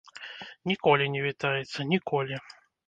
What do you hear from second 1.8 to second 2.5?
ніколі.